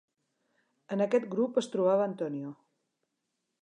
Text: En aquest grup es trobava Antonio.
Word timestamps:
En 0.95 1.05
aquest 1.05 1.29
grup 1.35 1.61
es 1.63 1.71
trobava 1.77 2.11
Antonio. 2.13 2.59